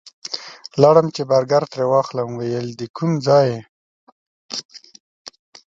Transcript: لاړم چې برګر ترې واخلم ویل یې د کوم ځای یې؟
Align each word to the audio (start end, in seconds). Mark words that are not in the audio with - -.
لاړم 0.81 1.07
چې 1.15 1.21
برګر 1.31 1.63
ترې 1.71 1.85
واخلم 1.91 2.29
ویل 2.35 2.67
یې 2.71 2.77
د 2.79 2.81
کوم 2.95 3.11
ځای 3.27 3.45
یې؟ 3.53 3.61